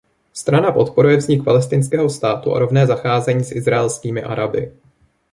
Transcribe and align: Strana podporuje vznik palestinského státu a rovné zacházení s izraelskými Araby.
Strana 0.33 0.71
podporuje 0.71 1.17
vznik 1.17 1.43
palestinského 1.43 2.09
státu 2.09 2.55
a 2.55 2.59
rovné 2.59 2.87
zacházení 2.87 3.43
s 3.43 3.51
izraelskými 3.51 4.23
Araby. 4.23 4.71